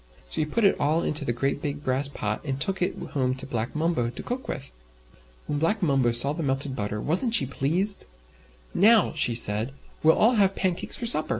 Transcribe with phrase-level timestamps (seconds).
[0.29, 3.35] So he put it all into the great big brass pot, and took it home
[3.35, 4.71] to Black Mumbo to cook with.
[5.45, 8.05] When Black Mumbo saw the melted butter, wasn't she pleased!
[8.73, 11.29] "Now," said she, "we'll all have pancakes for supper!"